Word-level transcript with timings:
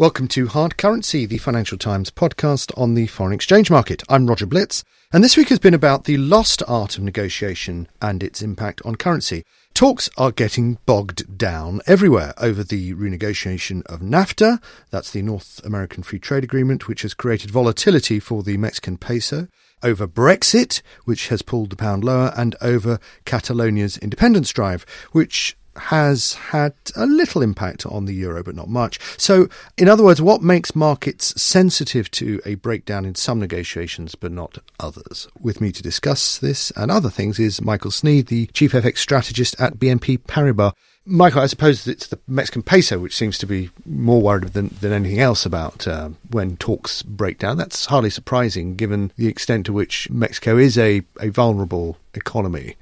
Welcome 0.00 0.28
to 0.28 0.46
Hard 0.46 0.78
Currency, 0.78 1.26
the 1.26 1.36
Financial 1.36 1.76
Times 1.76 2.10
podcast 2.10 2.72
on 2.74 2.94
the 2.94 3.06
foreign 3.06 3.34
exchange 3.34 3.70
market. 3.70 4.02
I'm 4.08 4.26
Roger 4.26 4.46
Blitz, 4.46 4.82
and 5.12 5.22
this 5.22 5.36
week 5.36 5.50
has 5.50 5.58
been 5.58 5.74
about 5.74 6.04
the 6.04 6.16
lost 6.16 6.62
art 6.66 6.96
of 6.96 7.04
negotiation 7.04 7.86
and 8.00 8.22
its 8.22 8.40
impact 8.40 8.80
on 8.86 8.96
currency. 8.96 9.44
Talks 9.74 10.08
are 10.16 10.32
getting 10.32 10.78
bogged 10.86 11.36
down 11.36 11.82
everywhere 11.86 12.32
over 12.38 12.64
the 12.64 12.94
renegotiation 12.94 13.84
of 13.88 14.00
NAFTA, 14.00 14.62
that's 14.88 15.10
the 15.10 15.20
North 15.20 15.60
American 15.66 16.02
Free 16.02 16.18
Trade 16.18 16.44
Agreement, 16.44 16.88
which 16.88 17.02
has 17.02 17.12
created 17.12 17.50
volatility 17.50 18.18
for 18.18 18.42
the 18.42 18.56
Mexican 18.56 18.96
peso, 18.96 19.48
over 19.82 20.08
Brexit, 20.08 20.80
which 21.04 21.28
has 21.28 21.42
pulled 21.42 21.68
the 21.68 21.76
pound 21.76 22.04
lower, 22.04 22.32
and 22.38 22.56
over 22.62 22.98
Catalonia's 23.26 23.98
independence 23.98 24.50
drive, 24.50 24.86
which 25.12 25.58
has 25.76 26.34
had 26.34 26.74
a 26.96 27.06
little 27.06 27.42
impact 27.42 27.86
on 27.86 28.04
the 28.04 28.14
euro, 28.14 28.42
but 28.42 28.54
not 28.54 28.68
much. 28.68 28.98
So, 29.18 29.48
in 29.76 29.88
other 29.88 30.04
words, 30.04 30.20
what 30.20 30.42
makes 30.42 30.74
markets 30.74 31.40
sensitive 31.40 32.10
to 32.12 32.40
a 32.44 32.56
breakdown 32.56 33.04
in 33.04 33.14
some 33.14 33.38
negotiations 33.38 34.14
but 34.14 34.32
not 34.32 34.58
others? 34.78 35.28
With 35.40 35.60
me 35.60 35.72
to 35.72 35.82
discuss 35.82 36.38
this 36.38 36.70
and 36.72 36.90
other 36.90 37.10
things 37.10 37.38
is 37.38 37.60
Michael 37.60 37.90
Sneyd, 37.90 38.26
the 38.26 38.46
chief 38.46 38.72
FX 38.72 38.98
strategist 38.98 39.60
at 39.60 39.78
BNP 39.78 40.18
Paribas. 40.20 40.72
Michael, 41.06 41.40
I 41.40 41.46
suppose 41.46 41.86
it's 41.88 42.06
the 42.06 42.18
Mexican 42.28 42.62
peso 42.62 42.98
which 42.98 43.16
seems 43.16 43.38
to 43.38 43.46
be 43.46 43.70
more 43.86 44.20
worried 44.20 44.52
than, 44.52 44.68
than 44.80 44.92
anything 44.92 45.18
else 45.18 45.46
about 45.46 45.88
uh, 45.88 46.10
when 46.30 46.56
talks 46.56 47.02
break 47.02 47.38
down. 47.38 47.56
That's 47.56 47.86
hardly 47.86 48.10
surprising 48.10 48.76
given 48.76 49.10
the 49.16 49.26
extent 49.26 49.66
to 49.66 49.72
which 49.72 50.10
Mexico 50.10 50.58
is 50.58 50.76
a, 50.76 51.02
a 51.20 51.30
vulnerable 51.30 51.96
economy. 52.14 52.76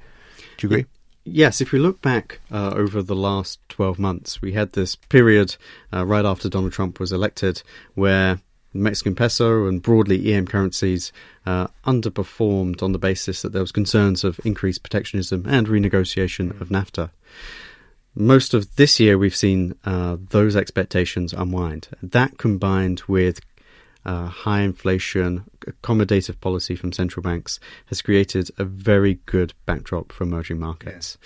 Do 0.57 0.67
you 0.67 0.73
agree? 0.73 0.85
Yes, 1.31 1.61
if 1.61 1.71
we 1.71 1.77
look 1.79 2.01
back 2.01 2.39
uh, 2.51 2.71
over 2.75 3.03
the 3.03 3.15
last 3.15 3.59
12 3.69 3.99
months, 3.99 4.41
we 4.41 4.53
had 4.53 4.73
this 4.73 4.95
period 4.95 5.55
uh, 5.93 6.03
right 6.05 6.25
after 6.25 6.49
Donald 6.49 6.73
Trump 6.73 6.99
was 6.99 7.11
elected 7.11 7.61
where 7.93 8.39
Mexican 8.73 9.15
peso 9.15 9.67
and 9.67 9.81
broadly 9.81 10.33
EM 10.33 10.47
currencies 10.47 11.11
uh, 11.45 11.67
underperformed 11.85 12.81
on 12.81 12.93
the 12.93 12.99
basis 12.99 13.43
that 13.43 13.51
there 13.51 13.61
was 13.61 13.71
concerns 13.71 14.23
of 14.23 14.39
increased 14.43 14.81
protectionism 14.81 15.45
and 15.47 15.67
renegotiation 15.67 16.59
of 16.59 16.69
NAFTA. 16.69 17.11
Most 18.15 18.55
of 18.55 18.75
this 18.75 18.99
year, 18.99 19.17
we've 19.17 19.35
seen 19.35 19.75
uh, 19.85 20.17
those 20.19 20.55
expectations 20.55 21.31
unwind. 21.31 21.89
That 22.01 22.37
combined 22.39 23.03
with 23.07 23.39
uh, 24.05 24.27
high 24.27 24.61
inflation, 24.61 25.43
accommodative 25.61 26.39
policy 26.39 26.75
from 26.75 26.91
central 26.91 27.21
banks 27.21 27.59
has 27.87 28.01
created 28.01 28.49
a 28.57 28.63
very 28.63 29.19
good 29.25 29.53
backdrop 29.65 30.11
for 30.11 30.23
emerging 30.23 30.59
markets. 30.59 31.17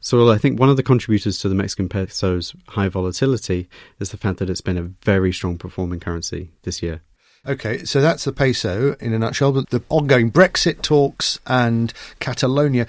So 0.00 0.30
I 0.30 0.38
think 0.38 0.58
one 0.58 0.70
of 0.70 0.76
the 0.76 0.82
contributors 0.82 1.38
to 1.38 1.48
the 1.48 1.54
Mexican 1.54 1.88
peso's 1.88 2.54
high 2.68 2.88
volatility 2.88 3.68
is 3.98 4.10
the 4.10 4.16
fact 4.16 4.38
that 4.38 4.48
it's 4.48 4.62
been 4.62 4.78
a 4.78 4.90
very 5.04 5.32
strong 5.32 5.58
performing 5.58 6.00
currency 6.00 6.52
this 6.62 6.82
year. 6.82 7.02
Okay, 7.46 7.84
so 7.84 8.00
that's 8.00 8.24
the 8.24 8.32
peso 8.32 8.94
in 9.00 9.14
a 9.14 9.18
nutshell. 9.18 9.52
But 9.52 9.70
the 9.70 9.82
ongoing 9.88 10.30
Brexit 10.30 10.82
talks 10.82 11.38
and 11.46 11.92
Catalonia. 12.18 12.86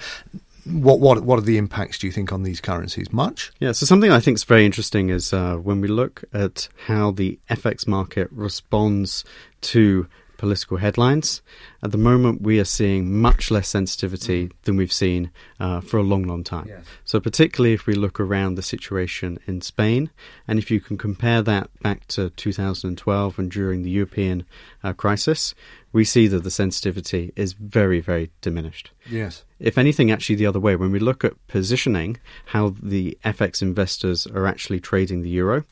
What 0.64 1.00
what 1.00 1.24
what 1.24 1.38
are 1.38 1.42
the 1.42 1.58
impacts? 1.58 1.98
Do 1.98 2.06
you 2.06 2.12
think 2.12 2.32
on 2.32 2.42
these 2.42 2.60
currencies? 2.60 3.12
Much? 3.12 3.52
Yeah. 3.58 3.72
So 3.72 3.86
something 3.86 4.10
I 4.10 4.20
think 4.20 4.36
is 4.36 4.44
very 4.44 4.64
interesting 4.64 5.10
is 5.10 5.32
uh, 5.32 5.56
when 5.56 5.80
we 5.80 5.88
look 5.88 6.24
at 6.32 6.68
how 6.86 7.10
the 7.10 7.38
FX 7.50 7.86
market 7.86 8.28
responds 8.30 9.24
to 9.62 10.06
political 10.42 10.76
headlines. 10.76 11.40
At 11.84 11.92
the 11.92 11.98
moment, 11.98 12.42
we 12.42 12.58
are 12.58 12.64
seeing 12.64 13.20
much 13.20 13.48
less 13.52 13.68
sensitivity 13.68 14.50
than 14.64 14.76
we've 14.76 14.92
seen 14.92 15.30
uh, 15.60 15.80
for 15.80 15.98
a 15.98 16.02
long, 16.02 16.24
long 16.24 16.42
time. 16.42 16.66
Yes. 16.66 16.84
So, 17.04 17.20
particularly 17.20 17.74
if 17.74 17.86
we 17.86 17.94
look 17.94 18.18
around 18.18 18.56
the 18.56 18.62
situation 18.62 19.38
in 19.46 19.60
Spain, 19.60 20.10
and 20.48 20.58
if 20.58 20.68
you 20.68 20.80
can 20.80 20.98
compare 20.98 21.42
that 21.42 21.70
back 21.80 22.08
to 22.08 22.30
2012 22.30 23.38
and 23.38 23.52
during 23.52 23.82
the 23.82 23.90
European 23.90 24.44
uh, 24.82 24.92
crisis, 24.92 25.54
we 25.92 26.04
see 26.04 26.26
that 26.26 26.42
the 26.42 26.50
sensitivity 26.50 27.32
is 27.36 27.52
very, 27.52 28.00
very 28.00 28.30
diminished. 28.40 28.90
Yes. 29.08 29.44
If 29.58 29.76
anything, 29.76 30.10
actually, 30.10 30.36
the 30.36 30.46
other 30.46 30.60
way, 30.60 30.76
when 30.76 30.90
we 30.90 30.98
look 30.98 31.24
at 31.24 31.46
positioning, 31.46 32.18
how 32.46 32.74
the 32.82 33.18
FX 33.24 33.62
investors 33.62 34.26
are 34.26 34.46
actually 34.46 34.80
trading 34.80 35.22
the 35.22 35.30
euro, 35.30 35.64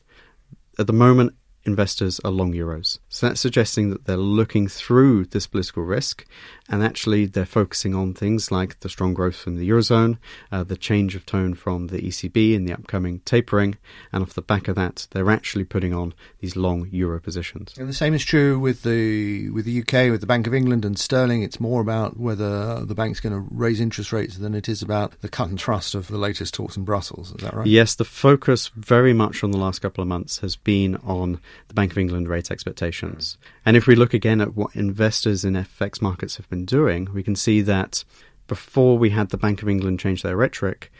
at 0.77 0.87
the 0.87 0.93
moment, 0.93 1.35
investors 1.65 2.19
are 2.23 2.31
long 2.31 2.53
euros. 2.53 2.99
So 3.09 3.27
that's 3.27 3.41
suggesting 3.41 3.89
that 3.91 4.05
they're 4.05 4.17
looking 4.17 4.67
through 4.67 5.25
this 5.25 5.47
political 5.47 5.83
risk 5.83 6.25
and 6.71 6.81
actually 6.83 7.25
they're 7.25 7.45
focusing 7.45 7.93
on 7.93 8.13
things 8.13 8.49
like 8.49 8.79
the 8.79 8.89
strong 8.89 9.13
growth 9.13 9.35
from 9.35 9.57
the 9.57 9.69
Eurozone, 9.69 10.17
uh, 10.51 10.63
the 10.63 10.77
change 10.77 11.15
of 11.15 11.25
tone 11.25 11.53
from 11.53 11.87
the 11.87 12.01
ECB 12.01 12.53
in 12.53 12.63
the 12.63 12.73
upcoming 12.73 13.19
tapering, 13.25 13.77
and 14.13 14.23
off 14.23 14.33
the 14.33 14.41
back 14.41 14.69
of 14.69 14.75
that, 14.77 15.05
they're 15.11 15.29
actually 15.29 15.65
putting 15.65 15.93
on 15.93 16.13
these 16.39 16.55
long 16.55 16.87
euro 16.89 17.19
positions. 17.19 17.73
And 17.77 17.89
the 17.89 17.93
same 17.93 18.13
is 18.13 18.23
true 18.23 18.57
with 18.57 18.83
the 18.83 19.49
with 19.49 19.65
the 19.65 19.81
UK, 19.81 20.09
with 20.09 20.21
the 20.21 20.27
Bank 20.27 20.47
of 20.47 20.53
England 20.53 20.85
and 20.85 20.97
sterling. 20.97 21.43
It's 21.43 21.59
more 21.59 21.81
about 21.81 22.17
whether 22.17 22.85
the 22.85 22.95
bank's 22.95 23.19
going 23.19 23.33
to 23.33 23.45
raise 23.51 23.81
interest 23.81 24.13
rates 24.13 24.37
than 24.37 24.55
it 24.55 24.69
is 24.69 24.81
about 24.81 25.19
the 25.19 25.29
cut 25.29 25.49
and 25.49 25.59
thrust 25.59 25.93
of 25.93 26.07
the 26.07 26.17
latest 26.17 26.53
talks 26.53 26.77
in 26.77 26.85
Brussels. 26.85 27.31
Is 27.31 27.43
that 27.43 27.53
right? 27.53 27.67
Yes, 27.67 27.95
the 27.95 28.05
focus 28.05 28.69
very 28.75 29.13
much 29.13 29.43
on 29.43 29.51
the 29.51 29.57
last 29.57 29.79
couple 29.79 30.01
of 30.01 30.07
months 30.07 30.39
has 30.39 30.55
been 30.55 30.95
on 30.97 31.41
the 31.67 31.73
Bank 31.73 31.91
of 31.91 31.97
England 31.97 32.27
rate 32.27 32.51
expectations. 32.51 33.37
And 33.65 33.77
if 33.77 33.87
we 33.87 33.95
look 33.95 34.13
again 34.13 34.41
at 34.41 34.55
what 34.55 34.75
investors 34.75 35.45
in 35.45 35.53
FX 35.53 36.01
markets 36.01 36.37
have 36.37 36.49
been 36.49 36.65
doing, 36.65 37.09
we 37.13 37.23
can 37.23 37.35
see 37.35 37.61
that 37.61 38.03
before 38.47 38.97
we 38.97 39.11
had 39.11 39.29
the 39.29 39.37
Bank 39.37 39.61
of 39.61 39.69
England 39.69 39.99
change 39.99 40.23
their 40.23 40.35
rhetoric, 40.35 40.91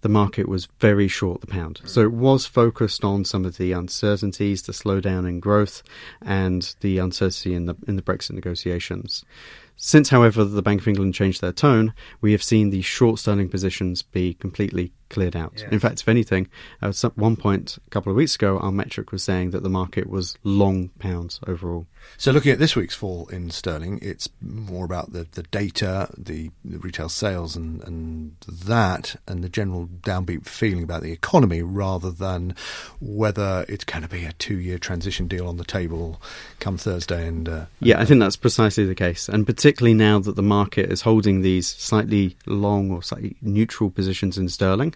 the 0.00 0.08
market 0.08 0.48
was 0.48 0.68
very 0.78 1.08
short 1.08 1.40
the 1.40 1.46
pound. 1.46 1.80
So 1.84 2.02
it 2.02 2.12
was 2.12 2.46
focused 2.46 3.04
on 3.04 3.24
some 3.24 3.44
of 3.44 3.56
the 3.56 3.72
uncertainties, 3.72 4.62
the 4.62 4.72
slowdown 4.72 5.28
in 5.28 5.40
growth, 5.40 5.82
and 6.22 6.74
the 6.80 6.98
uncertainty 6.98 7.54
in 7.54 7.66
the 7.66 7.74
in 7.86 7.96
the 7.96 8.02
Brexit 8.02 8.32
negotiations. 8.32 9.24
Since, 9.76 10.08
however, 10.08 10.44
the 10.44 10.62
Bank 10.62 10.80
of 10.80 10.88
England 10.88 11.14
changed 11.14 11.40
their 11.40 11.52
tone, 11.52 11.94
we 12.20 12.32
have 12.32 12.42
seen 12.42 12.70
the 12.70 12.82
short 12.82 13.20
sterling 13.20 13.48
positions 13.48 14.02
be 14.02 14.34
completely 14.34 14.92
cleared 15.08 15.36
out. 15.36 15.54
Yes. 15.56 15.72
In 15.72 15.78
fact, 15.78 16.00
if 16.00 16.08
anything, 16.08 16.48
at 16.82 16.96
one 17.16 17.36
point 17.36 17.78
a 17.86 17.90
couple 17.90 18.10
of 18.10 18.16
weeks 18.16 18.34
ago, 18.34 18.58
our 18.58 18.72
metric 18.72 19.12
was 19.12 19.22
saying 19.22 19.50
that 19.50 19.62
the 19.62 19.68
market 19.68 20.08
was 20.08 20.36
long 20.44 20.88
pounds 20.98 21.40
overall. 21.46 21.86
So 22.16 22.32
looking 22.32 22.52
at 22.52 22.58
this 22.58 22.76
week's 22.76 22.94
fall 22.94 23.26
in 23.28 23.50
sterling, 23.50 23.98
it's 24.02 24.28
more 24.40 24.84
about 24.84 25.12
the, 25.12 25.26
the 25.32 25.42
data, 25.44 26.08
the, 26.16 26.50
the 26.64 26.78
retail 26.78 27.08
sales, 27.08 27.56
and, 27.56 27.82
and 27.82 28.36
that, 28.48 29.16
and 29.26 29.42
the 29.42 29.48
general 29.48 29.88
downbeat 30.02 30.46
feeling 30.46 30.84
about 30.84 31.02
the 31.02 31.12
economy, 31.12 31.62
rather 31.62 32.10
than 32.10 32.54
whether 33.00 33.64
it's 33.68 33.84
going 33.84 34.02
to 34.02 34.08
be 34.08 34.24
a 34.24 34.32
two-year 34.32 34.78
transition 34.78 35.28
deal 35.28 35.46
on 35.46 35.56
the 35.56 35.64
table 35.64 36.20
come 36.60 36.78
Thursday. 36.78 37.26
And 37.26 37.48
uh, 37.48 37.66
Yeah, 37.80 38.00
I 38.00 38.04
think 38.04 38.20
that's 38.20 38.36
precisely 38.36 38.86
the 38.86 38.94
case. 38.94 39.28
And 39.28 39.44
particularly 39.44 39.94
now 39.94 40.18
that 40.20 40.36
the 40.36 40.42
market 40.42 40.90
is 40.90 41.02
holding 41.02 41.42
these 41.42 41.66
slightly 41.66 42.36
long 42.46 42.90
or 42.90 43.02
slightly 43.02 43.36
neutral 43.42 43.90
positions 43.90 44.38
in 44.38 44.48
sterling, 44.48 44.94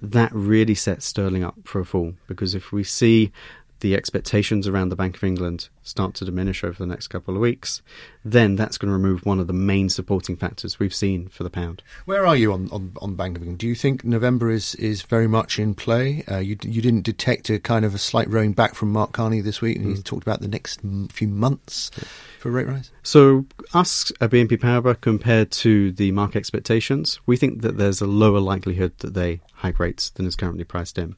that 0.00 0.32
really 0.32 0.74
sets 0.74 1.06
sterling 1.06 1.44
up 1.44 1.56
for 1.64 1.80
a 1.80 1.84
fall. 1.84 2.14
Because 2.26 2.54
if 2.54 2.72
we 2.72 2.84
see 2.84 3.32
the 3.80 3.94
expectations 3.94 4.66
around 4.66 4.88
the 4.88 4.96
Bank 4.96 5.16
of 5.16 5.24
England 5.24 5.68
start 5.88 6.14
to 6.14 6.24
diminish 6.24 6.62
over 6.62 6.78
the 6.78 6.86
next 6.86 7.08
couple 7.08 7.34
of 7.34 7.40
weeks, 7.40 7.82
then 8.24 8.56
that's 8.56 8.78
going 8.78 8.88
to 8.88 8.92
remove 8.92 9.24
one 9.24 9.40
of 9.40 9.46
the 9.46 9.52
main 9.52 9.88
supporting 9.88 10.36
factors 10.36 10.78
we've 10.78 10.94
seen 10.94 11.28
for 11.28 11.44
the 11.44 11.50
pound. 11.50 11.82
Where 12.04 12.26
are 12.26 12.36
you 12.36 12.52
on, 12.52 12.68
on, 12.70 12.92
on 13.00 13.14
Bank 13.14 13.36
of 13.36 13.42
England? 13.42 13.58
Do 13.58 13.66
you 13.66 13.74
think 13.74 14.04
November 14.04 14.50
is, 14.50 14.74
is 14.76 15.02
very 15.02 15.26
much 15.26 15.58
in 15.58 15.74
play? 15.74 16.24
Uh, 16.30 16.38
you 16.38 16.56
you 16.62 16.82
didn't 16.82 17.02
detect 17.02 17.50
a 17.50 17.58
kind 17.58 17.84
of 17.84 17.94
a 17.94 17.98
slight 17.98 18.28
rowing 18.28 18.52
back 18.52 18.74
from 18.74 18.92
Mark 18.92 19.12
Carney 19.12 19.40
this 19.40 19.60
week, 19.60 19.76
and 19.76 19.96
he 19.96 20.02
talked 20.02 20.22
about 20.22 20.40
the 20.40 20.48
next 20.48 20.80
few 21.10 21.28
months 21.28 21.90
for 22.38 22.50
rate 22.50 22.66
rise. 22.66 22.90
So, 23.02 23.46
us 23.74 24.12
at 24.20 24.30
BNP 24.30 24.58
Paribas, 24.58 25.00
compared 25.00 25.50
to 25.52 25.92
the 25.92 26.12
market 26.12 26.38
expectations, 26.38 27.20
we 27.26 27.36
think 27.36 27.62
that 27.62 27.78
there's 27.78 28.00
a 28.00 28.06
lower 28.06 28.40
likelihood 28.40 28.92
that 28.98 29.14
they 29.14 29.40
hike 29.54 29.78
rates 29.78 30.10
than 30.10 30.26
is 30.26 30.36
currently 30.36 30.64
priced 30.64 30.98
in. 30.98 31.16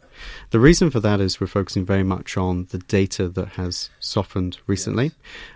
The 0.51 0.61
reason 0.61 0.91
for 0.91 1.01
that 1.01 1.21
is 1.21 1.41
we're 1.41 1.47
focusing 1.47 1.85
very 1.85 2.03
much 2.03 2.37
on 2.37 2.67
the 2.71 2.79
data 2.79 3.29
that 3.29 3.49
has 3.51 3.91
softened 3.99 4.59
recently. 4.67 5.13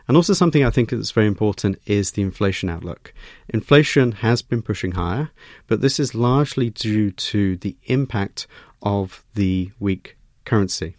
And 0.08 0.16
also, 0.16 0.32
something 0.32 0.64
I 0.64 0.70
think 0.70 0.90
that's 0.90 1.10
very 1.10 1.26
important 1.26 1.80
is 1.86 2.12
the 2.12 2.22
inflation 2.22 2.68
outlook. 2.68 3.12
Inflation 3.48 4.12
has 4.12 4.42
been 4.42 4.62
pushing 4.62 4.92
higher, 4.92 5.30
but 5.66 5.80
this 5.80 5.98
is 5.98 6.14
largely 6.14 6.70
due 6.70 7.10
to 7.10 7.56
the 7.56 7.76
impact 7.86 8.46
of 8.82 9.24
the 9.34 9.70
weak 9.78 10.16
currency. 10.44 10.96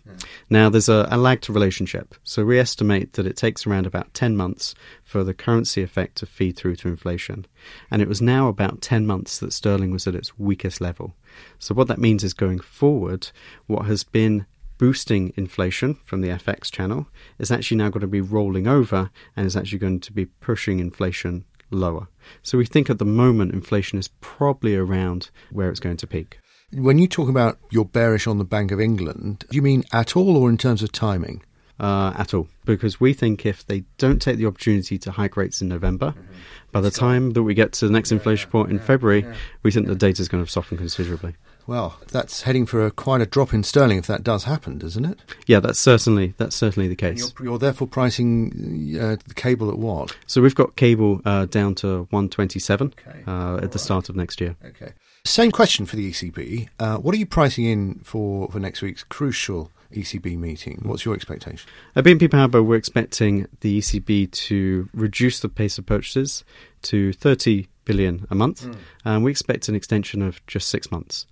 Now, 0.49 0.69
there's 0.69 0.89
a, 0.89 1.07
a 1.11 1.17
lagged 1.17 1.49
relationship. 1.49 2.15
So 2.23 2.45
we 2.45 2.59
estimate 2.59 3.13
that 3.13 3.27
it 3.27 3.37
takes 3.37 3.65
around 3.65 3.85
about 3.85 4.13
10 4.13 4.35
months 4.35 4.75
for 5.03 5.23
the 5.23 5.33
currency 5.33 5.83
effect 5.83 6.15
to 6.17 6.25
feed 6.25 6.55
through 6.55 6.77
to 6.77 6.87
inflation. 6.87 7.45
And 7.91 8.01
it 8.01 8.07
was 8.07 8.21
now 8.21 8.47
about 8.47 8.81
10 8.81 9.05
months 9.05 9.39
that 9.39 9.53
sterling 9.53 9.91
was 9.91 10.07
at 10.07 10.15
its 10.15 10.37
weakest 10.37 10.81
level. 10.81 11.15
So 11.59 11.75
what 11.75 11.87
that 11.87 11.99
means 11.99 12.23
is 12.23 12.33
going 12.33 12.59
forward, 12.59 13.29
what 13.67 13.85
has 13.85 14.03
been 14.03 14.45
boosting 14.77 15.33
inflation 15.35 15.95
from 16.05 16.21
the 16.21 16.29
FX 16.29 16.71
channel 16.71 17.07
is 17.39 17.51
actually 17.51 17.77
now 17.77 17.89
going 17.89 18.01
to 18.01 18.07
be 18.07 18.21
rolling 18.21 18.67
over 18.67 19.09
and 19.35 19.45
is 19.45 19.55
actually 19.55 19.79
going 19.79 19.99
to 20.01 20.11
be 20.11 20.25
pushing 20.25 20.79
inflation 20.79 21.45
lower. 21.71 22.07
So 22.41 22.57
we 22.57 22.65
think 22.65 22.89
at 22.89 22.99
the 22.99 23.05
moment 23.05 23.53
inflation 23.53 23.99
is 23.99 24.09
probably 24.21 24.75
around 24.75 25.29
where 25.51 25.69
it's 25.69 25.79
going 25.79 25.97
to 25.97 26.07
peak. 26.07 26.39
When 26.73 26.97
you 26.97 27.07
talk 27.07 27.29
about 27.29 27.59
you're 27.69 27.85
bearish 27.85 28.27
on 28.27 28.37
the 28.37 28.43
Bank 28.43 28.71
of 28.71 28.79
England, 28.79 29.45
do 29.49 29.55
you 29.55 29.61
mean 29.61 29.83
at 29.93 30.15
all 30.15 30.35
or 30.37 30.49
in 30.49 30.57
terms 30.57 30.83
of 30.83 30.91
timing? 30.91 31.43
Uh, 31.77 32.13
at 32.15 32.33
all, 32.33 32.47
because 32.63 33.01
we 33.01 33.11
think 33.11 33.45
if 33.45 33.67
they 33.67 33.83
don't 33.97 34.21
take 34.21 34.37
the 34.37 34.45
opportunity 34.45 34.97
to 34.97 35.11
hike 35.11 35.35
rates 35.35 35.61
in 35.61 35.67
November, 35.67 36.11
mm-hmm. 36.11 36.33
By 36.75 36.81
the 36.81 36.91
time 36.91 37.31
that 37.31 37.43
we 37.43 37.53
get 37.53 37.71
to 37.71 37.87
the 37.87 37.93
next 37.93 38.11
inflation 38.11 38.49
report 38.49 38.69
in 38.69 38.79
February, 38.79 39.25
we 39.63 39.71
think 39.71 39.87
the 39.87 39.95
data 39.95 40.21
is 40.21 40.27
going 40.27 40.43
to 40.43 40.51
soften 40.51 40.77
considerably. 40.77 41.33
Well, 41.67 41.97
that's 42.11 42.41
heading 42.41 42.65
for 42.65 42.85
a, 42.85 42.91
quite 42.91 43.21
a 43.21 43.25
drop 43.25 43.53
in 43.53 43.63
sterling 43.63 43.97
if 43.97 44.07
that 44.07 44.25
does 44.25 44.43
happen, 44.43 44.77
doesn't 44.77 45.05
it? 45.05 45.17
Yeah, 45.47 45.61
that's 45.61 45.79
certainly 45.79 46.33
that's 46.35 46.53
certainly 46.53 46.89
the 46.89 46.97
case. 46.97 47.31
You're, 47.39 47.45
you're, 47.45 47.59
therefore 47.59 47.87
pricing 47.87 48.97
uh, 48.99 49.15
the 49.25 49.33
cable 49.33 49.69
at 49.69 49.77
what? 49.77 50.17
So 50.27 50.41
we've 50.41 50.53
got 50.53 50.75
cable 50.75 51.21
uh, 51.23 51.45
down 51.45 51.75
to 51.75 52.07
127 52.09 52.93
okay. 53.07 53.23
uh, 53.25 53.55
at 53.55 53.61
right. 53.61 53.71
the 53.71 53.79
start 53.79 54.09
of 54.09 54.17
next 54.17 54.41
year. 54.41 54.57
Okay. 54.65 54.91
Same 55.23 55.51
question 55.51 55.85
for 55.85 55.95
the 55.95 56.11
ECB. 56.11 56.67
Uh, 56.77 56.97
what 56.97 57.15
are 57.15 57.17
you 57.17 57.25
pricing 57.25 57.63
in 57.63 57.99
for, 57.99 58.51
for 58.51 58.59
next 58.59 58.81
week's 58.81 59.03
crucial 59.03 59.71
ECB 59.95 60.37
meeting? 60.37 60.81
What's 60.83 61.05
your 61.05 61.15
expectation? 61.15 61.69
At 61.95 62.03
BNP 62.03 62.29
Paribas, 62.29 62.65
we're 62.65 62.75
expecting 62.75 63.47
the 63.61 63.79
ECB 63.79 64.31
to 64.31 64.89
reduce 64.93 65.39
the 65.39 65.49
pace 65.49 65.77
of 65.77 65.85
purchases 65.85 66.43
to 66.83 67.13
30 67.13 67.67
billion 67.85 68.27
a 68.29 68.35
month, 68.35 68.63
mm. 68.63 68.77
and 69.05 69.23
we 69.23 69.31
expect 69.31 69.69
an 69.69 69.75
extension 69.75 70.21
of 70.21 70.45
just 70.47 70.69
six 70.69 70.91
months. 70.91 71.25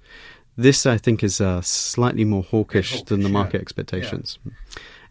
This, 0.55 0.85
I 0.85 0.97
think, 0.97 1.23
is 1.23 1.41
uh, 1.41 1.61
slightly 1.61 2.25
more 2.25 2.43
hawkish, 2.43 2.91
hawkish 2.91 3.07
than 3.07 3.21
the 3.21 3.29
market 3.29 3.55
yeah. 3.55 3.61
expectations. 3.61 4.37
Yeah. 4.45 4.51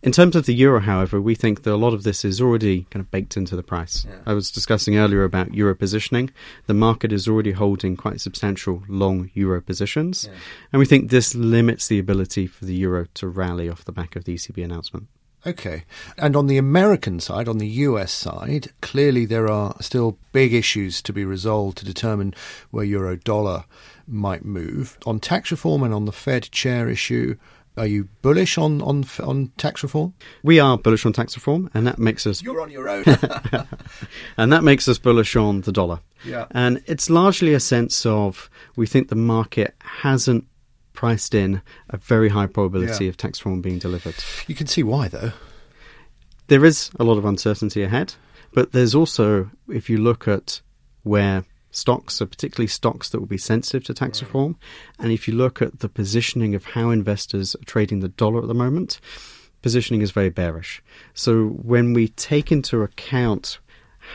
In 0.02 0.10
terms 0.10 0.34
of 0.34 0.46
the 0.46 0.54
euro, 0.54 0.80
however, 0.80 1.20
we 1.20 1.36
think 1.36 1.62
that 1.62 1.72
a 1.72 1.76
lot 1.76 1.94
of 1.94 2.02
this 2.02 2.24
is 2.24 2.40
already 2.40 2.88
kind 2.90 3.00
of 3.00 3.10
baked 3.12 3.36
into 3.36 3.54
the 3.54 3.62
price. 3.62 4.04
Yeah. 4.04 4.16
I 4.26 4.32
was 4.32 4.50
discussing 4.50 4.96
earlier 4.96 5.22
about 5.22 5.54
euro 5.54 5.76
positioning. 5.76 6.30
The 6.66 6.74
market 6.74 7.12
is 7.12 7.28
already 7.28 7.52
holding 7.52 7.96
quite 7.96 8.20
substantial 8.20 8.82
long 8.88 9.30
euro 9.34 9.62
positions, 9.62 10.28
yeah. 10.28 10.36
and 10.72 10.80
we 10.80 10.86
think 10.86 11.10
this 11.10 11.36
limits 11.36 11.86
the 11.86 12.00
ability 12.00 12.48
for 12.48 12.64
the 12.64 12.74
euro 12.74 13.06
to 13.14 13.28
rally 13.28 13.68
off 13.68 13.84
the 13.84 13.92
back 13.92 14.16
of 14.16 14.24
the 14.24 14.34
ECB 14.34 14.64
announcement. 14.64 15.06
Okay. 15.44 15.84
And 16.16 16.36
on 16.36 16.46
the 16.46 16.58
American 16.58 17.18
side, 17.18 17.48
on 17.48 17.58
the 17.58 17.66
US 17.66 18.12
side, 18.12 18.72
clearly 18.80 19.24
there 19.24 19.48
are 19.48 19.74
still 19.80 20.18
big 20.32 20.52
issues 20.54 21.02
to 21.02 21.12
be 21.12 21.24
resolved 21.24 21.78
to 21.78 21.84
determine 21.84 22.34
where 22.70 22.84
euro 22.84 23.16
dollar 23.16 23.64
might 24.06 24.44
move. 24.44 24.98
On 25.04 25.18
tax 25.18 25.50
reform 25.50 25.82
and 25.82 25.92
on 25.92 26.04
the 26.04 26.12
Fed 26.12 26.44
chair 26.52 26.88
issue, 26.88 27.36
are 27.76 27.86
you 27.86 28.08
bullish 28.20 28.58
on, 28.58 28.82
on 28.82 29.04
on 29.22 29.52
tax 29.56 29.82
reform? 29.82 30.14
We 30.42 30.60
are 30.60 30.76
bullish 30.76 31.06
on 31.06 31.12
tax 31.12 31.36
reform, 31.36 31.70
and 31.74 31.86
that 31.86 31.98
makes 31.98 32.26
us. 32.26 32.42
You're 32.42 32.60
on 32.60 32.70
your 32.70 32.88
own. 32.88 33.04
and 34.36 34.52
that 34.52 34.62
makes 34.62 34.88
us 34.88 34.98
bullish 34.98 35.36
on 35.36 35.62
the 35.62 35.72
dollar. 35.72 36.00
Yeah. 36.24 36.46
And 36.50 36.82
it's 36.86 37.08
largely 37.08 37.54
a 37.54 37.60
sense 37.60 38.04
of 38.06 38.50
we 38.76 38.86
think 38.86 39.08
the 39.08 39.16
market 39.16 39.74
hasn't 39.80 40.46
priced 40.92 41.34
in 41.34 41.62
a 41.88 41.96
very 41.96 42.28
high 42.28 42.46
probability 42.46 43.04
yeah. 43.04 43.10
of 43.10 43.16
tax 43.16 43.40
reform 43.40 43.62
being 43.62 43.78
delivered. 43.78 44.14
You 44.46 44.54
can 44.54 44.66
see 44.66 44.82
why, 44.82 45.08
though. 45.08 45.32
There 46.48 46.64
is 46.64 46.90
a 47.00 47.04
lot 47.04 47.16
of 47.16 47.24
uncertainty 47.24 47.82
ahead, 47.82 48.14
but 48.52 48.72
there's 48.72 48.94
also, 48.94 49.50
if 49.68 49.88
you 49.88 49.98
look 49.98 50.28
at 50.28 50.60
where 51.02 51.44
stocks, 51.72 52.14
so 52.14 52.26
particularly 52.26 52.68
stocks 52.68 53.08
that 53.10 53.18
will 53.18 53.26
be 53.26 53.38
sensitive 53.38 53.82
to 53.84 53.94
tax 53.94 54.22
right. 54.22 54.28
reform, 54.28 54.56
and 55.00 55.10
if 55.10 55.26
you 55.26 55.34
look 55.34 55.60
at 55.60 55.80
the 55.80 55.88
positioning 55.88 56.54
of 56.54 56.64
how 56.66 56.90
investors 56.90 57.56
are 57.56 57.64
trading 57.64 58.00
the 58.00 58.08
dollar 58.08 58.40
at 58.40 58.48
the 58.48 58.54
moment, 58.54 59.00
positioning 59.62 60.02
is 60.02 60.12
very 60.12 60.28
bearish. 60.28 60.82
So 61.14 61.46
when 61.46 61.92
we 61.92 62.08
take 62.08 62.52
into 62.52 62.82
account 62.82 63.58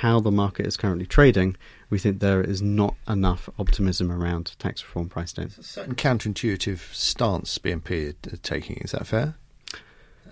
how 0.02 0.20
the 0.20 0.32
market 0.32 0.66
is 0.66 0.78
currently 0.78 1.06
trading, 1.06 1.56
we 1.90 1.98
think 1.98 2.20
there 2.20 2.42
is 2.42 2.62
not 2.62 2.96
enough 3.08 3.50
optimism 3.58 4.12
around 4.12 4.56
tax 4.60 4.84
reform 4.84 5.10
priced 5.10 5.38
in. 5.38 5.46
It's 5.46 5.58
a 5.58 5.64
certain 5.64 5.96
counterintuitive 5.96 6.94
stance 6.94 7.58
BNP 7.58 8.34
are 8.34 8.38
taking. 8.38 8.78
Is 8.78 8.92
that 8.92 9.08
fair? 9.08 9.36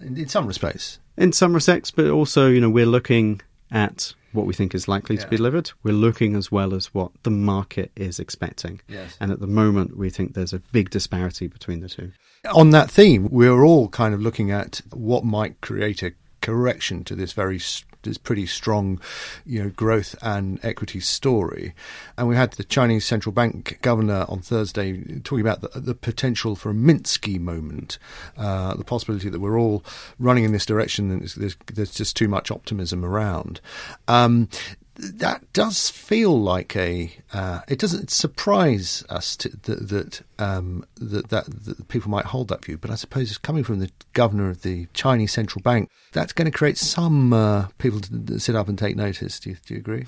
In, 0.02 0.18
in, 0.18 0.28
some 0.28 0.46
respects. 0.46 1.00
In 1.18 1.32
some 1.32 1.54
respects, 1.54 1.90
but 1.90 2.08
also, 2.08 2.50
you 2.50 2.60
know, 2.60 2.70
we're 2.70 2.86
looking 2.86 3.42
at 3.72 4.14
what 4.32 4.46
we 4.46 4.54
think 4.54 4.76
is 4.76 4.88
likely 4.88 5.16
yeah. 5.16 5.24
to 5.24 5.30
be 5.30 5.38
delivered. 5.38 5.72
We're 5.82 5.94
looking 5.94 6.36
as 6.36 6.52
well 6.52 6.74
as 6.74 6.94
what 6.94 7.12
the 7.24 7.32
market 7.32 7.92
is 7.96 8.20
expecting. 8.20 8.82
Yes. 8.88 9.18
And 9.20 9.32
at 9.32 9.40
the 9.40 9.48
moment, 9.48 9.98
we 9.98 10.10
think 10.10 10.34
there's 10.34 10.54
a 10.54 10.60
big 10.60 10.90
disparity 10.90 11.48
between 11.48 11.80
the 11.80 11.90
two. 11.90 12.12
On 12.54 12.70
that 12.72 12.92
theme, 12.92 13.30
we're 13.32 13.64
all 13.64 13.88
kind 13.90 14.14
of 14.14 14.22
looking 14.22 14.52
at 14.52 14.82
what 14.92 15.24
might 15.24 15.62
create 15.62 16.04
a 16.04 16.14
correction 16.42 17.04
to 17.06 17.16
this 17.16 17.34
very 17.34 17.60
this 18.06 18.18
pretty 18.18 18.46
strong, 18.46 19.00
you 19.46 19.62
know, 19.62 19.70
growth 19.70 20.16
and 20.22 20.64
equity 20.64 21.00
story. 21.00 21.74
And 22.18 22.28
we 22.28 22.36
had 22.36 22.52
the 22.54 22.64
Chinese 22.64 23.06
central 23.06 23.34
bank 23.34 23.80
governor 23.82 24.26
on 24.30 24.40
Thursday 24.40 25.20
talking 25.20 25.42
about 25.42 25.62
the, 25.62 25.80
the 25.80 25.96
potential 25.96 26.56
for 26.56 26.70
a 26.70 26.74
Minsky 26.74 27.40
moment, 27.40 27.98
uh, 28.38 28.76
the 28.76 28.84
possibility 28.84 29.30
that 29.30 29.40
we're 29.40 29.60
all 29.60 29.84
running 30.20 30.44
in 30.44 30.52
this 30.52 30.66
direction 30.66 31.12
and 31.12 31.22
there's, 31.30 31.58
there's 31.74 31.94
just 31.94 32.16
too 32.16 32.28
much 32.28 32.52
optimism 32.52 33.04
around. 33.04 33.60
Um, 34.08 34.50
that 34.96 35.52
does 35.54 35.90
feel 35.90 36.40
like 36.40 36.76
a. 36.76 37.12
Uh, 37.34 37.62
it 37.68 37.80
doesn't 37.80 38.10
surprise 38.10 39.04
us 39.10 39.36
to, 39.38 39.50
that 39.50 39.90
that, 39.90 40.22
um, 40.40 40.86
that, 40.96 41.30
that 41.30 41.46
that 41.66 41.88
people 41.88 42.10
might 42.10 42.26
hold 42.26 42.48
that 42.48 42.64
view, 42.64 42.78
but 42.78 42.92
I 42.92 42.96
suppose 42.96 43.30
it's 43.30 43.38
coming 43.38 43.64
from 43.64 43.80
the 43.80 43.92
governor 44.14 44.50
of 44.50 44.62
the 44.62 44.88
Chinese 44.94 45.34
central 45.34 45.62
bank. 45.62 45.90
That's 46.14 46.34
going 46.34 46.50
to 46.50 46.58
create 46.58 46.78
some 46.78 47.34
uh, 47.34 47.68
people 47.78 48.00
to 48.00 48.40
sit 48.40 48.56
up 48.56 48.70
and 48.70 48.78
take 48.78 48.96
notice. 48.96 49.40
Do 49.40 49.52
you, 49.52 49.58
do 49.66 49.74
you 49.74 49.80
agree? 49.80 50.06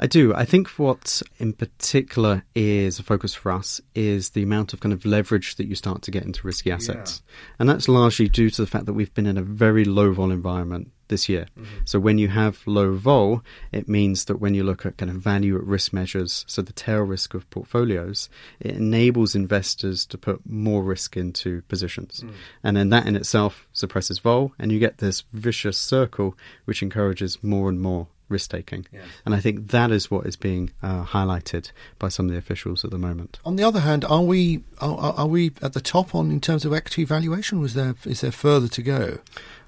I 0.00 0.06
do. 0.06 0.32
I 0.34 0.44
think 0.44 0.68
what 0.70 1.22
in 1.38 1.52
particular 1.52 2.44
is 2.54 2.98
a 2.98 3.02
focus 3.02 3.34
for 3.34 3.50
us 3.50 3.80
is 3.94 4.30
the 4.30 4.44
amount 4.44 4.72
of 4.72 4.80
kind 4.80 4.92
of 4.92 5.04
leverage 5.04 5.56
that 5.56 5.66
you 5.66 5.74
start 5.74 6.02
to 6.02 6.12
get 6.12 6.22
into 6.24 6.46
risky 6.46 6.70
assets. 6.70 7.22
Yeah. 7.26 7.34
And 7.58 7.68
that's 7.68 7.88
largely 7.88 8.28
due 8.28 8.48
to 8.50 8.62
the 8.62 8.68
fact 8.68 8.86
that 8.86 8.92
we've 8.92 9.12
been 9.12 9.26
in 9.26 9.36
a 9.36 9.42
very 9.42 9.84
low 9.84 10.12
vol 10.12 10.30
environment 10.30 10.92
this 11.08 11.28
year. 11.28 11.46
Mm-hmm. 11.58 11.80
So 11.84 11.98
when 11.98 12.18
you 12.18 12.28
have 12.28 12.62
low 12.66 12.94
vol, 12.94 13.42
it 13.72 13.88
means 13.88 14.26
that 14.26 14.36
when 14.36 14.54
you 14.54 14.62
look 14.62 14.86
at 14.86 14.96
kind 14.96 15.10
of 15.10 15.16
value 15.16 15.56
at 15.56 15.64
risk 15.64 15.92
measures, 15.92 16.44
so 16.46 16.62
the 16.62 16.72
tail 16.72 17.00
risk 17.00 17.34
of 17.34 17.48
portfolios, 17.50 18.28
it 18.60 18.72
enables 18.72 19.34
investors 19.34 20.06
to 20.06 20.18
put 20.18 20.40
more 20.48 20.82
risk 20.82 21.16
into 21.16 21.62
positions. 21.62 22.22
Mm. 22.24 22.32
And 22.62 22.76
then 22.76 22.88
that 22.90 23.06
in 23.06 23.16
itself 23.16 23.66
suppresses 23.72 24.18
vol, 24.18 24.52
and 24.58 24.70
you 24.70 24.78
get 24.78 24.98
this 24.98 25.24
vicious 25.32 25.78
circle 25.78 26.36
which 26.64 26.82
encourages 26.82 27.42
more 27.42 27.68
and 27.68 27.80
more 27.80 28.08
risk 28.28 28.50
taking. 28.50 28.86
Yes. 28.92 29.04
And 29.24 29.34
I 29.34 29.40
think 29.40 29.68
that 29.68 29.90
is 29.90 30.10
what 30.10 30.26
is 30.26 30.36
being 30.36 30.70
uh, 30.82 31.04
highlighted 31.04 31.70
by 31.98 32.08
some 32.08 32.26
of 32.26 32.32
the 32.32 32.38
officials 32.38 32.84
at 32.84 32.90
the 32.90 32.98
moment. 32.98 33.38
On 33.44 33.56
the 33.56 33.64
other 33.64 33.80
hand, 33.80 34.04
are 34.04 34.22
we 34.22 34.62
are, 34.80 35.14
are 35.16 35.26
we 35.26 35.52
at 35.62 35.72
the 35.72 35.80
top 35.80 36.14
on 36.14 36.30
in 36.30 36.40
terms 36.40 36.64
of 36.64 36.72
equity 36.72 37.04
valuation? 37.04 37.60
Was 37.60 37.74
there 37.74 37.94
is 38.04 38.20
there 38.20 38.32
further 38.32 38.68
to 38.68 38.82
go? 38.82 39.18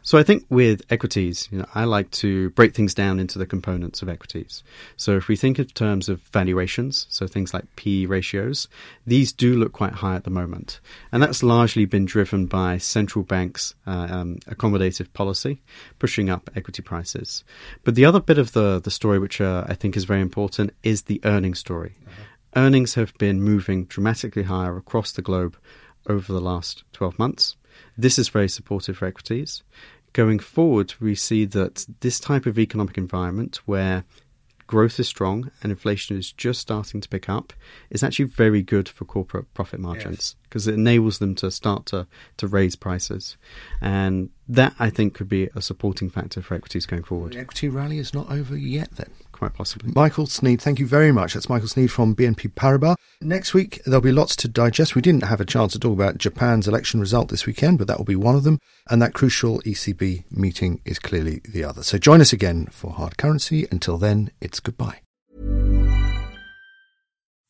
So 0.02 0.18
I 0.18 0.22
think 0.22 0.46
with 0.48 0.82
equities, 0.90 1.48
you 1.52 1.58
know, 1.58 1.66
I 1.74 1.84
like 1.84 2.10
to 2.12 2.50
break 2.50 2.74
things 2.74 2.94
down 2.94 3.20
into 3.20 3.38
the 3.38 3.46
components 3.46 4.02
of 4.02 4.08
equities. 4.08 4.62
So 4.96 5.16
if 5.16 5.28
we 5.28 5.36
think 5.36 5.58
in 5.58 5.66
terms 5.66 6.08
of 6.08 6.22
valuations, 6.32 7.06
so 7.10 7.26
things 7.26 7.52
like 7.52 7.64
P 7.76 8.06
ratios, 8.06 8.68
these 9.06 9.32
do 9.32 9.54
look 9.54 9.72
quite 9.72 9.94
high 9.94 10.16
at 10.16 10.24
the 10.24 10.30
moment, 10.30 10.80
and 11.12 11.22
that's 11.22 11.42
largely 11.42 11.84
been 11.84 12.06
driven 12.06 12.46
by 12.46 12.78
central 12.78 13.24
banks' 13.24 13.74
uh, 13.86 14.08
um, 14.10 14.36
accommodative 14.46 15.12
policy 15.12 15.60
pushing 15.98 16.30
up 16.30 16.50
equity 16.56 16.82
prices. 16.82 17.44
But 17.84 17.94
the 17.94 18.04
other 18.04 18.20
bit 18.20 18.38
of 18.38 18.52
the 18.52 18.80
the 18.80 18.90
story, 18.90 19.18
which 19.18 19.40
uh, 19.40 19.64
I 19.68 19.74
think 19.74 19.96
is 19.96 20.04
very 20.04 20.22
important, 20.22 20.72
is 20.82 21.02
the 21.02 21.20
earnings 21.24 21.58
story. 21.58 21.96
Uh-huh. 22.06 22.22
Earnings 22.56 22.94
have 22.94 23.16
been 23.18 23.42
moving 23.42 23.84
dramatically 23.84 24.44
higher 24.44 24.76
across 24.76 25.12
the 25.12 25.22
globe 25.22 25.56
over 26.08 26.32
the 26.32 26.40
last 26.40 26.82
12 26.92 27.18
months. 27.18 27.56
This 27.96 28.18
is 28.18 28.28
very 28.28 28.48
supportive 28.48 28.98
for 28.98 29.06
equities. 29.06 29.62
Going 30.12 30.38
forward, 30.38 30.94
we 31.00 31.14
see 31.14 31.44
that 31.46 31.86
this 32.00 32.18
type 32.18 32.46
of 32.46 32.58
economic 32.58 32.98
environment 32.98 33.60
where 33.66 34.04
growth 34.70 35.00
is 35.00 35.08
strong 35.08 35.50
and 35.64 35.72
inflation 35.72 36.16
is 36.16 36.30
just 36.30 36.60
starting 36.60 37.00
to 37.00 37.08
pick 37.08 37.28
up 37.28 37.52
is 37.90 38.04
actually 38.04 38.24
very 38.24 38.62
good 38.62 38.88
for 38.88 39.04
corporate 39.04 39.52
profit 39.52 39.80
margins 39.80 40.36
because 40.44 40.64
yes. 40.64 40.72
it 40.72 40.78
enables 40.78 41.18
them 41.18 41.34
to 41.34 41.50
start 41.50 41.86
to, 41.86 42.06
to 42.36 42.46
raise 42.46 42.76
prices. 42.76 43.36
And 43.80 44.30
that, 44.48 44.74
I 44.78 44.88
think, 44.88 45.12
could 45.14 45.28
be 45.28 45.48
a 45.56 45.60
supporting 45.60 46.08
factor 46.08 46.40
for 46.40 46.54
equities 46.54 46.86
going 46.86 47.02
forward. 47.02 47.32
The 47.32 47.40
equity 47.40 47.68
rally 47.68 47.98
is 47.98 48.14
not 48.14 48.30
over 48.30 48.56
yet, 48.56 48.90
then? 48.92 49.10
Quite 49.40 49.54
possibly. 49.54 49.90
Michael 49.94 50.26
Sneyd, 50.26 50.60
thank 50.60 50.78
you 50.78 50.86
very 50.86 51.12
much. 51.12 51.32
That's 51.32 51.48
Michael 51.48 51.66
Sneyd 51.66 51.88
from 51.88 52.14
BNP 52.14 52.52
Paribas. 52.52 52.94
Next 53.22 53.54
week, 53.54 53.80
there'll 53.86 54.02
be 54.02 54.12
lots 54.12 54.36
to 54.36 54.48
digest. 54.48 54.94
We 54.94 55.00
didn't 55.00 55.22
have 55.22 55.40
a 55.40 55.46
chance 55.46 55.72
to 55.72 55.78
talk 55.78 55.94
about 55.94 56.18
Japan's 56.18 56.68
election 56.68 57.00
result 57.00 57.30
this 57.30 57.46
weekend, 57.46 57.78
but 57.78 57.86
that 57.86 57.96
will 57.96 58.04
be 58.04 58.16
one 58.16 58.36
of 58.36 58.44
them. 58.44 58.58
And 58.90 59.00
that 59.00 59.14
crucial 59.14 59.62
ECB 59.62 60.24
meeting 60.30 60.82
is 60.84 60.98
clearly 60.98 61.40
the 61.48 61.64
other. 61.64 61.82
So 61.82 61.96
join 61.96 62.20
us 62.20 62.34
again 62.34 62.66
for 62.66 62.90
Hard 62.90 63.16
Currency. 63.16 63.66
Until 63.72 63.96
then, 63.96 64.28
it's 64.42 64.60
goodbye. 64.60 65.00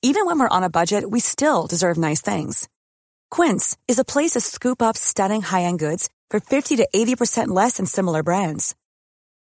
Even 0.01 0.27
when 0.27 0.39
we're 0.39 0.57
on 0.57 0.63
a 0.63 0.71
budget, 0.71 1.11
we 1.11 1.19
still 1.19 1.67
deserve 1.67 1.99
nice 1.99 2.21
things. 2.21 2.69
Quince 3.33 3.77
is 3.89 3.99
a 3.99 4.05
place 4.05 4.35
to 4.35 4.41
scoop 4.41 4.81
up 4.81 4.97
stunning 4.97 5.43
high 5.43 5.63
end 5.63 5.81
goods 5.81 6.09
for 6.31 6.39
50 6.39 6.77
to 6.77 6.89
80% 6.95 7.49
less 7.49 7.79
than 7.79 7.87
similar 7.87 8.23
brands. 8.23 8.77